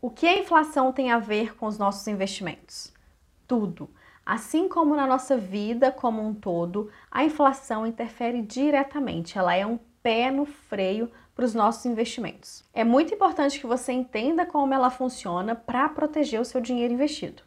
O 0.00 0.10
que 0.10 0.28
a 0.28 0.38
inflação 0.38 0.92
tem 0.92 1.10
a 1.10 1.18
ver 1.18 1.56
com 1.56 1.66
os 1.66 1.76
nossos 1.76 2.06
investimentos? 2.06 2.92
Tudo. 3.48 3.90
Assim 4.24 4.68
como 4.68 4.94
na 4.94 5.04
nossa 5.08 5.36
vida 5.36 5.90
como 5.90 6.24
um 6.24 6.32
todo, 6.32 6.88
a 7.10 7.24
inflação 7.24 7.84
interfere 7.84 8.40
diretamente. 8.40 9.36
Ela 9.36 9.56
é 9.56 9.66
um 9.66 9.76
pé 10.00 10.30
no 10.30 10.46
freio 10.46 11.10
para 11.34 11.44
os 11.44 11.52
nossos 11.52 11.84
investimentos. 11.84 12.64
É 12.72 12.84
muito 12.84 13.12
importante 13.12 13.58
que 13.58 13.66
você 13.66 13.90
entenda 13.90 14.46
como 14.46 14.72
ela 14.72 14.88
funciona 14.88 15.56
para 15.56 15.88
proteger 15.88 16.40
o 16.40 16.44
seu 16.44 16.60
dinheiro 16.60 16.94
investido. 16.94 17.42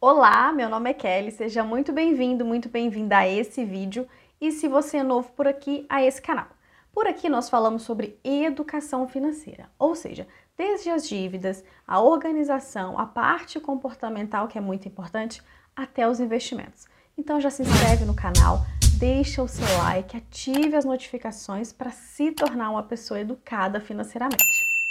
Olá, 0.00 0.50
meu 0.50 0.68
nome 0.68 0.90
é 0.90 0.94
Kelly, 0.94 1.30
seja 1.30 1.62
muito 1.62 1.92
bem-vindo, 1.92 2.44
muito 2.44 2.68
bem-vinda 2.68 3.18
a 3.18 3.28
esse 3.28 3.64
vídeo 3.64 4.08
e 4.42 4.50
se 4.50 4.66
você 4.66 4.96
é 4.96 5.02
novo 5.04 5.30
por 5.36 5.46
aqui, 5.46 5.86
a 5.88 6.02
esse 6.02 6.20
canal. 6.20 6.48
Por 6.92 7.06
aqui 7.06 7.28
nós 7.28 7.48
falamos 7.48 7.82
sobre 7.82 8.18
educação 8.24 9.06
financeira, 9.06 9.70
ou 9.78 9.94
seja, 9.94 10.26
desde 10.58 10.90
as 10.90 11.08
dívidas, 11.08 11.62
a 11.86 12.00
organização, 12.00 12.98
a 12.98 13.06
parte 13.06 13.60
comportamental 13.60 14.48
que 14.48 14.58
é 14.58 14.60
muito 14.60 14.88
importante, 14.88 15.40
até 15.76 16.08
os 16.08 16.18
investimentos. 16.18 16.88
Então 17.16 17.40
já 17.40 17.50
se 17.50 17.62
inscreve 17.62 18.04
no 18.04 18.16
canal, 18.16 18.66
deixa 18.98 19.40
o 19.44 19.46
seu 19.46 19.78
like, 19.78 20.16
ative 20.16 20.74
as 20.74 20.84
notificações 20.84 21.72
para 21.72 21.92
se 21.92 22.32
tornar 22.32 22.70
uma 22.70 22.82
pessoa 22.82 23.20
educada 23.20 23.80
financeiramente. 23.80 24.42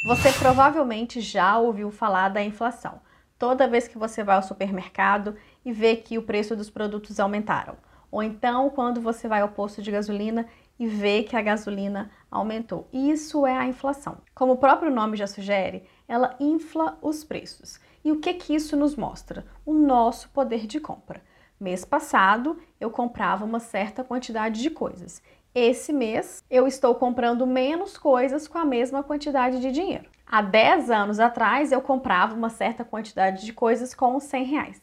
Você 0.06 0.32
provavelmente 0.32 1.20
já 1.20 1.58
ouviu 1.58 1.92
falar 1.92 2.30
da 2.30 2.42
inflação. 2.42 3.02
Toda 3.38 3.68
vez 3.68 3.86
que 3.86 3.98
você 3.98 4.24
vai 4.24 4.38
ao 4.38 4.44
supermercado 4.44 5.36
e 5.66 5.74
vê 5.74 5.98
que 5.98 6.18
o 6.18 6.24
preço 6.24 6.56
dos 6.56 6.70
produtos 6.70 7.20
aumentaram 7.20 7.76
ou 8.12 8.22
então 8.22 8.70
quando 8.70 9.00
você 9.00 9.28
vai 9.28 9.42
ao 9.42 9.50
posto 9.50 9.82
de 9.82 9.90
gasolina 9.90 10.46
e 10.78 10.86
vê 10.86 11.24
que 11.24 11.36
a 11.36 11.42
gasolina 11.42 12.12
aumentou. 12.30 12.88
Isso 12.92 13.46
é 13.46 13.56
a 13.56 13.68
inflação. 13.68 14.18
Como 14.36 14.54
o 14.54 14.58
próprio 14.58 14.92
nome 14.92 15.16
já 15.16 15.28
sugere, 15.28 15.84
ela 16.08 16.36
infla 16.40 16.98
os 17.02 17.24
preços. 17.24 17.80
E 18.04 18.12
o 18.12 18.20
que 18.20 18.34
que 18.34 18.56
isso 18.56 18.76
nos 18.76 18.96
mostra? 18.96 19.46
O 19.66 19.74
nosso 19.74 20.30
poder 20.30 20.66
de 20.66 20.80
compra. 20.80 21.22
Mês 21.60 21.86
passado, 21.86 22.58
eu 22.80 22.90
comprava 22.90 23.46
uma 23.46 23.60
certa 23.60 24.04
quantidade 24.04 24.62
de 24.62 24.72
coisas. 24.72 25.22
Esse 25.54 25.94
mês, 25.94 26.44
eu 26.50 26.66
estou 26.66 26.96
comprando 26.96 27.46
menos 27.46 27.98
coisas 27.98 28.48
com 28.48 28.58
a 28.58 28.66
mesma 28.66 29.04
quantidade 29.04 29.60
de 29.60 29.72
dinheiro. 29.72 30.10
Há 30.26 30.42
10 30.42 30.90
anos 30.90 31.20
atrás, 31.20 31.72
eu 31.72 31.82
comprava 31.82 32.34
uma 32.34 32.50
certa 32.50 32.84
quantidade 32.84 33.46
de 33.46 33.54
coisas 33.54 33.94
com 33.94 34.20
100 34.20 34.46
reais. 34.46 34.82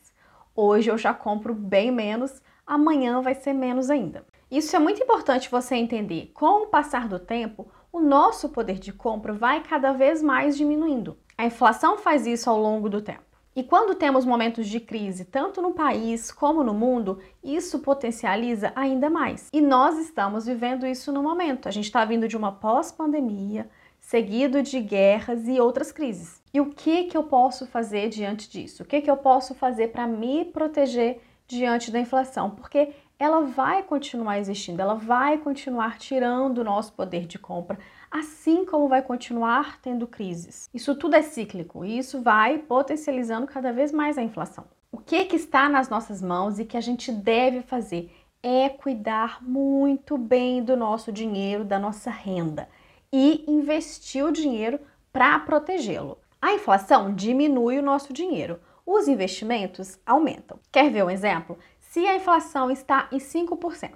Hoje 0.55 0.91
eu 0.91 0.99
já 0.99 1.15
compro 1.15 1.55
bem 1.55 1.91
menos 1.91 2.43
amanhã 2.69 3.23
vai 3.23 3.35
ser 3.35 3.55
menos 3.55 3.89
ainda. 3.89 4.25
Isso 4.51 4.77
é 4.77 4.79
muito 4.79 5.03
importante 5.03 5.51
você 5.51 5.75
entender. 5.75 6.31
Com 6.35 6.65
o 6.65 6.67
passar 6.67 7.09
do 7.09 7.19
tempo, 7.19 7.67
o 7.91 7.99
nosso 7.99 8.51
poder 8.51 8.79
de 8.79 8.93
compra 8.93 9.33
vai 9.33 9.63
cada 9.63 9.93
vez 9.93 10.23
mais 10.23 10.57
diminuindo. 10.57 11.17
A 11.37 11.47
inflação 11.47 11.97
faz 11.97 12.27
isso 12.27 12.51
ao 12.51 12.61
longo 12.61 12.89
do 12.89 13.01
tempo. 13.01 13.29
E 13.57 13.63
quando 13.65 13.95
temos 13.97 14.25
momentos 14.25 14.69
de 14.69 14.79
crise, 14.79 15.25
tanto 15.25 15.61
no 15.61 15.73
país 15.73 16.31
como 16.31 16.63
no 16.63 16.73
mundo, 16.73 17.19
isso 17.43 17.81
potencializa 17.81 18.73
ainda 18.77 19.11
mais. 19.11 19.49
E 19.53 19.61
nós 19.61 19.99
estamos 19.99 20.47
vivendo 20.47 20.87
isso 20.87 21.11
no 21.11 21.23
momento. 21.23 21.67
A 21.67 21.73
gente 21.73 21.87
está 21.87 22.05
vindo 22.05 22.29
de 22.29 22.37
uma 22.37 22.53
pós-pandemia, 22.53 23.69
seguido 23.99 24.63
de 24.63 24.79
guerras 24.81 25.49
e 25.49 25.59
outras 25.59 25.91
crises. 25.91 26.41
E 26.55 26.61
o 26.61 26.67
que, 26.67 27.05
que 27.05 27.17
eu 27.17 27.25
posso 27.25 27.67
fazer 27.67 28.09
diante 28.09 28.49
disso? 28.49 28.83
O 28.83 28.87
que, 28.87 29.01
que 29.01 29.11
eu 29.11 29.17
posso 29.17 29.55
fazer 29.55 29.89
para 29.89 30.07
me 30.07 30.45
proteger 30.45 31.21
diante 31.49 31.91
da 31.91 31.99
inflação, 31.99 32.51
porque 32.51 32.93
ela 33.19 33.41
vai 33.41 33.83
continuar 33.83 34.39
existindo, 34.39 34.81
ela 34.81 34.95
vai 34.95 35.39
continuar 35.39 35.99
tirando 35.99 36.59
o 36.59 36.65
nosso 36.65 36.93
poder 36.93 37.27
de 37.27 37.39
compra, 37.39 37.79
assim 38.11 38.65
como 38.65 38.89
vai 38.89 39.03
continuar 39.03 39.81
tendo 39.81 40.07
crises. 40.07 40.69
Isso 40.73 40.95
tudo 40.95 41.17
é 41.17 41.23
cíclico 41.23 41.85
e 41.85 41.99
isso 41.99 42.23
vai 42.23 42.59
potencializando 42.59 43.47
cada 43.47 43.73
vez 43.73 43.91
mais 43.91 44.17
a 44.17 44.23
inflação. 44.23 44.65
O 44.93 44.99
que, 44.99 45.25
que 45.25 45.37
está 45.37 45.69
nas 45.69 45.89
nossas 45.89 46.23
mãos 46.23 46.59
e 46.59 46.65
que 46.65 46.77
a 46.77 46.81
gente 46.81 47.11
deve 47.11 47.63
fazer 47.63 48.15
é 48.43 48.69
cuidar 48.69 49.43
muito 49.43 50.17
bem 50.17 50.63
do 50.63 50.77
nosso 50.77 51.11
dinheiro, 51.11 51.65
da 51.65 51.79
nossa 51.79 52.11
renda 52.11 52.69
e 53.13 53.45
investir 53.49 54.25
o 54.25 54.33
dinheiro 54.33 54.79
para 55.13 55.39
protegê-lo. 55.41 56.19
A 56.41 56.53
inflação 56.53 57.15
diminui 57.15 57.79
o 57.79 57.83
nosso 57.83 58.13
dinheiro, 58.13 58.61
os 58.91 59.07
investimentos 59.07 59.99
aumentam. 60.07 60.59
Quer 60.73 60.91
ver 60.91 61.05
um 61.05 61.11
exemplo? 61.11 61.59
Se 61.79 62.07
a 62.07 62.17
inflação 62.17 62.71
está 62.71 63.07
em 63.13 63.19
5% 63.19 63.91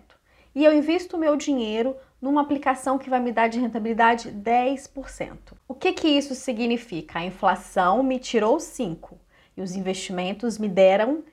e 0.54 0.62
eu 0.62 0.74
invisto 0.74 1.16
meu 1.16 1.34
dinheiro 1.34 1.96
numa 2.20 2.42
aplicação 2.42 2.98
que 2.98 3.08
vai 3.08 3.18
me 3.18 3.32
dar 3.32 3.48
de 3.48 3.58
rentabilidade 3.58 4.30
10%. 4.30 5.54
O 5.66 5.74
que, 5.74 5.94
que 5.94 6.06
isso 6.06 6.34
significa? 6.34 7.18
A 7.20 7.24
inflação 7.24 8.02
me 8.02 8.18
tirou 8.18 8.60
5 8.60 9.18
e 9.56 9.62
os 9.62 9.74
investimentos 9.74 10.58
me 10.58 10.68
deram 10.68 11.24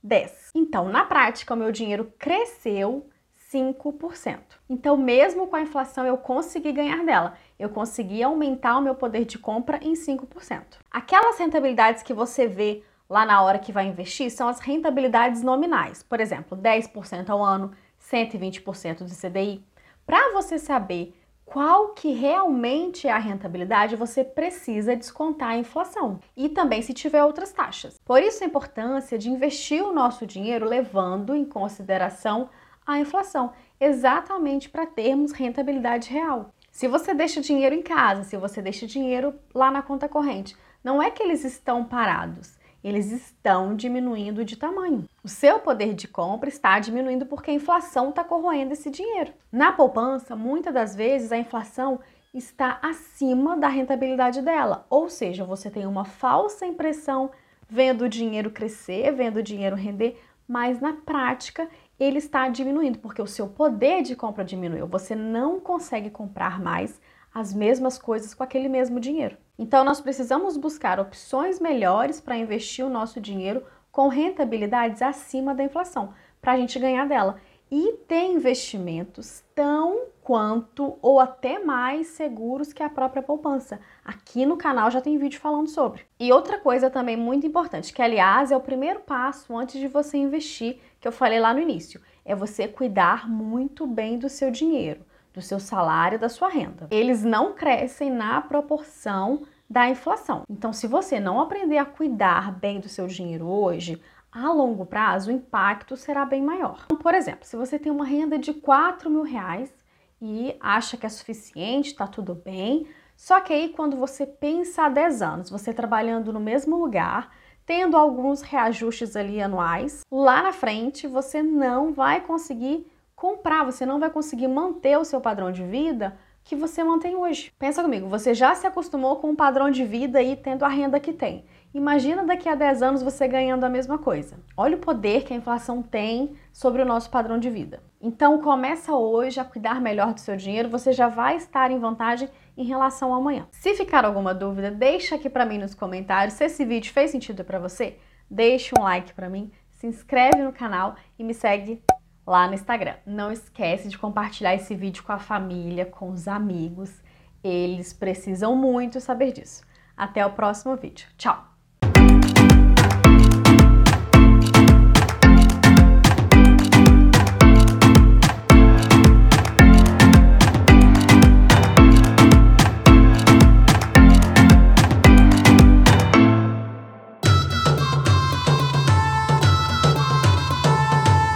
10. 0.00 0.52
Então, 0.54 0.88
na 0.88 1.04
prática, 1.04 1.54
o 1.54 1.56
meu 1.56 1.72
dinheiro 1.72 2.12
cresceu 2.20 3.10
5%. 3.52 4.38
Então, 4.70 4.96
mesmo 4.96 5.48
com 5.48 5.56
a 5.56 5.62
inflação, 5.62 6.06
eu 6.06 6.16
consegui 6.16 6.70
ganhar 6.70 7.04
dela. 7.04 7.34
Eu 7.58 7.68
consegui 7.68 8.22
aumentar 8.22 8.78
o 8.78 8.82
meu 8.82 8.94
poder 8.94 9.24
de 9.24 9.38
compra 9.38 9.80
em 9.82 9.94
5%. 9.94 10.62
Aquelas 10.88 11.36
rentabilidades 11.36 12.04
que 12.04 12.14
você 12.14 12.46
vê 12.46 12.84
lá 13.08 13.24
na 13.24 13.42
hora 13.42 13.58
que 13.58 13.72
vai 13.72 13.86
investir 13.86 14.30
são 14.30 14.48
as 14.48 14.60
rentabilidades 14.60 15.42
nominais. 15.42 16.02
Por 16.02 16.20
exemplo, 16.20 16.56
10% 16.56 17.30
ao 17.30 17.42
ano, 17.42 17.72
120% 18.00 18.98
do 18.98 19.14
CDI. 19.14 19.64
Para 20.06 20.32
você 20.32 20.58
saber 20.58 21.14
qual 21.44 21.88
que 21.94 22.12
realmente 22.12 23.08
é 23.08 23.10
a 23.10 23.18
rentabilidade, 23.18 23.96
você 23.96 24.22
precisa 24.22 24.94
descontar 24.94 25.50
a 25.50 25.58
inflação 25.58 26.20
e 26.36 26.48
também 26.48 26.82
se 26.82 26.92
tiver 26.92 27.24
outras 27.24 27.52
taxas. 27.52 27.98
Por 28.04 28.22
isso 28.22 28.44
a 28.44 28.46
importância 28.46 29.18
de 29.18 29.30
investir 29.30 29.82
o 29.82 29.92
nosso 29.92 30.26
dinheiro 30.26 30.66
levando 30.66 31.34
em 31.34 31.44
consideração 31.44 32.50
a 32.86 32.98
inflação, 32.98 33.52
exatamente 33.80 34.68
para 34.68 34.86
termos 34.86 35.32
rentabilidade 35.32 36.10
real. 36.10 36.52
Se 36.70 36.86
você 36.86 37.14
deixa 37.14 37.40
dinheiro 37.40 37.74
em 37.74 37.82
casa, 37.82 38.24
se 38.24 38.36
você 38.36 38.62
deixa 38.62 38.86
dinheiro 38.86 39.34
lá 39.54 39.70
na 39.70 39.82
conta 39.82 40.08
corrente, 40.08 40.56
não 40.84 41.02
é 41.02 41.10
que 41.10 41.22
eles 41.22 41.44
estão 41.44 41.84
parados 41.84 42.57
eles 42.88 43.12
estão 43.12 43.76
diminuindo 43.76 44.44
de 44.44 44.56
tamanho. 44.56 45.04
O 45.22 45.28
seu 45.28 45.60
poder 45.60 45.94
de 45.94 46.08
compra 46.08 46.48
está 46.48 46.78
diminuindo 46.78 47.26
porque 47.26 47.50
a 47.50 47.54
inflação 47.54 48.10
está 48.10 48.24
corroendo 48.24 48.72
esse 48.72 48.90
dinheiro. 48.90 49.32
Na 49.52 49.72
poupança, 49.72 50.34
muitas 50.34 50.72
das 50.72 50.96
vezes 50.96 51.30
a 51.30 51.38
inflação 51.38 52.00
está 52.32 52.78
acima 52.82 53.56
da 53.56 53.68
rentabilidade 53.68 54.42
dela, 54.42 54.86
ou 54.90 55.08
seja, 55.08 55.44
você 55.44 55.70
tem 55.70 55.86
uma 55.86 56.04
falsa 56.04 56.66
impressão 56.66 57.30
vendo 57.68 58.02
o 58.02 58.08
dinheiro 58.08 58.50
crescer, 58.50 59.12
vendo 59.12 59.38
o 59.38 59.42
dinheiro 59.42 59.76
render, 59.76 60.20
mas 60.46 60.80
na 60.80 60.94
prática 60.94 61.68
ele 62.00 62.18
está 62.18 62.48
diminuindo 62.48 62.98
porque 62.98 63.20
o 63.20 63.26
seu 63.26 63.48
poder 63.48 64.02
de 64.02 64.16
compra 64.16 64.44
diminuiu. 64.44 64.86
Você 64.86 65.14
não 65.14 65.60
consegue 65.60 66.10
comprar 66.10 66.60
mais 66.60 67.00
as 67.34 67.54
mesmas 67.54 67.98
coisas 67.98 68.34
com 68.34 68.42
aquele 68.42 68.68
mesmo 68.68 68.98
dinheiro. 68.98 69.36
Então, 69.58 69.84
nós 69.84 70.00
precisamos 70.00 70.56
buscar 70.56 71.00
opções 71.00 71.60
melhores 71.60 72.20
para 72.20 72.36
investir 72.36 72.84
o 72.84 72.90
nosso 72.90 73.20
dinheiro 73.20 73.64
com 73.90 74.08
rentabilidades 74.08 75.02
acima 75.02 75.54
da 75.54 75.64
inflação, 75.64 76.14
para 76.40 76.52
a 76.52 76.56
gente 76.56 76.78
ganhar 76.78 77.06
dela. 77.06 77.40
E 77.70 77.94
ter 78.06 78.24
investimentos 78.24 79.44
tão 79.54 80.06
quanto 80.22 80.98
ou 81.02 81.20
até 81.20 81.58
mais 81.58 82.06
seguros 82.08 82.72
que 82.72 82.82
a 82.82 82.88
própria 82.88 83.22
poupança. 83.22 83.78
Aqui 84.04 84.46
no 84.46 84.56
canal 84.56 84.90
já 84.90 85.00
tem 85.00 85.18
vídeo 85.18 85.40
falando 85.40 85.68
sobre. 85.68 86.02
E 86.18 86.32
outra 86.32 86.58
coisa 86.58 86.88
também 86.88 87.16
muito 87.16 87.46
importante, 87.46 87.92
que 87.92 88.00
aliás 88.00 88.50
é 88.50 88.56
o 88.56 88.60
primeiro 88.60 89.00
passo 89.00 89.54
antes 89.56 89.78
de 89.78 89.88
você 89.88 90.16
investir, 90.16 90.80
que 90.98 91.06
eu 91.06 91.12
falei 91.12 91.40
lá 91.40 91.52
no 91.52 91.60
início, 91.60 92.00
é 92.24 92.34
você 92.34 92.66
cuidar 92.66 93.28
muito 93.28 93.86
bem 93.86 94.18
do 94.18 94.28
seu 94.28 94.50
dinheiro 94.50 95.04
do 95.38 95.42
seu 95.42 95.60
salário, 95.60 96.18
da 96.18 96.28
sua 96.28 96.48
renda. 96.48 96.88
Eles 96.90 97.22
não 97.22 97.54
crescem 97.54 98.10
na 98.10 98.40
proporção 98.40 99.44
da 99.70 99.88
inflação. 99.88 100.42
Então, 100.50 100.72
se 100.72 100.86
você 100.86 101.20
não 101.20 101.40
aprender 101.40 101.78
a 101.78 101.84
cuidar 101.84 102.52
bem 102.58 102.80
do 102.80 102.88
seu 102.88 103.06
dinheiro 103.06 103.46
hoje, 103.46 104.02
a 104.32 104.50
longo 104.52 104.84
prazo 104.84 105.30
o 105.30 105.34
impacto 105.34 105.96
será 105.96 106.24
bem 106.24 106.42
maior. 106.42 106.86
Por 106.86 107.14
exemplo, 107.14 107.46
se 107.46 107.56
você 107.56 107.78
tem 107.78 107.92
uma 107.92 108.04
renda 108.04 108.36
de 108.38 108.52
4 108.52 109.08
mil 109.08 109.22
reais 109.22 109.72
e 110.20 110.56
acha 110.60 110.96
que 110.96 111.06
é 111.06 111.08
suficiente, 111.08 111.90
está 111.90 112.06
tudo 112.06 112.34
bem, 112.34 112.86
só 113.16 113.40
que 113.40 113.52
aí 113.52 113.68
quando 113.68 113.96
você 113.96 114.26
pensa 114.26 114.84
há 114.84 114.88
10 114.88 115.22
anos, 115.22 115.50
você 115.50 115.72
trabalhando 115.72 116.32
no 116.32 116.40
mesmo 116.40 116.76
lugar, 116.76 117.30
tendo 117.64 117.96
alguns 117.96 118.42
reajustes 118.42 119.14
ali 119.14 119.40
anuais, 119.40 120.00
lá 120.10 120.42
na 120.42 120.52
frente 120.52 121.06
você 121.06 121.42
não 121.42 121.92
vai 121.92 122.20
conseguir 122.20 122.86
comprar, 123.18 123.64
você 123.64 123.84
não 123.84 123.98
vai 123.98 124.10
conseguir 124.10 124.46
manter 124.46 124.96
o 124.96 125.04
seu 125.04 125.20
padrão 125.20 125.50
de 125.50 125.64
vida 125.64 126.16
que 126.44 126.56
você 126.56 126.82
mantém 126.82 127.14
hoje. 127.14 127.52
Pensa 127.58 127.82
comigo, 127.82 128.08
você 128.08 128.32
já 128.32 128.54
se 128.54 128.66
acostumou 128.66 129.16
com 129.16 129.30
um 129.30 129.36
padrão 129.36 129.70
de 129.70 129.84
vida 129.84 130.22
e 130.22 130.34
tendo 130.34 130.64
a 130.64 130.68
renda 130.68 130.98
que 130.98 131.12
tem. 131.12 131.44
Imagina 131.74 132.24
daqui 132.24 132.48
a 132.48 132.54
10 132.54 132.80
anos 132.80 133.02
você 133.02 133.28
ganhando 133.28 133.64
a 133.64 133.68
mesma 133.68 133.98
coisa. 133.98 134.38
Olha 134.56 134.76
o 134.76 134.80
poder 134.80 135.24
que 135.24 135.34
a 135.34 135.36
inflação 135.36 135.82
tem 135.82 136.36
sobre 136.52 136.80
o 136.80 136.86
nosso 136.86 137.10
padrão 137.10 137.38
de 137.38 137.50
vida. 137.50 137.82
Então 138.00 138.40
começa 138.40 138.94
hoje 138.94 139.38
a 139.38 139.44
cuidar 139.44 139.80
melhor 139.80 140.14
do 140.14 140.20
seu 140.20 140.36
dinheiro, 140.36 140.70
você 140.70 140.92
já 140.92 141.08
vai 141.08 141.36
estar 141.36 141.70
em 141.70 141.78
vantagem 141.78 142.30
em 142.56 142.64
relação 142.64 143.12
ao 143.12 143.20
amanhã. 143.20 143.46
Se 143.50 143.74
ficar 143.74 144.04
alguma 144.04 144.32
dúvida, 144.32 144.70
deixa 144.70 145.16
aqui 145.16 145.28
para 145.28 145.44
mim 145.44 145.58
nos 145.58 145.74
comentários. 145.74 146.34
Se 146.34 146.44
esse 146.44 146.64
vídeo 146.64 146.92
fez 146.92 147.10
sentido 147.10 147.44
para 147.44 147.58
você, 147.58 147.98
deixe 148.30 148.72
um 148.78 148.84
like 148.84 149.12
para 149.12 149.28
mim, 149.28 149.50
se 149.72 149.86
inscreve 149.86 150.40
no 150.40 150.52
canal 150.52 150.94
e 151.18 151.24
me 151.24 151.34
segue 151.34 151.82
lá 152.28 152.46
no 152.46 152.54
Instagram. 152.54 152.94
Não 153.06 153.32
esquece 153.32 153.88
de 153.88 153.96
compartilhar 153.96 154.54
esse 154.54 154.74
vídeo 154.74 155.02
com 155.02 155.12
a 155.12 155.18
família, 155.18 155.86
com 155.86 156.10
os 156.10 156.28
amigos. 156.28 157.02
Eles 157.42 157.92
precisam 157.92 158.54
muito 158.54 159.00
saber 159.00 159.32
disso. 159.32 159.62
Até 159.96 160.24
o 160.24 160.32
próximo 160.32 160.76
vídeo. 160.76 161.08
Tchau! 161.16 161.57